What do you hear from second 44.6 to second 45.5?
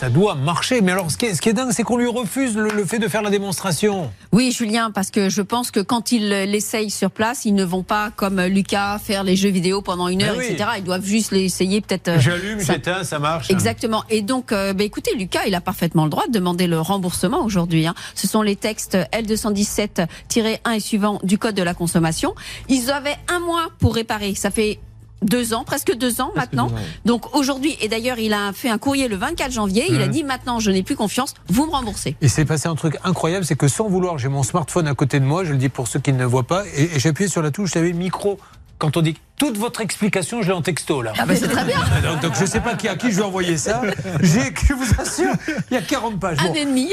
je vous assure,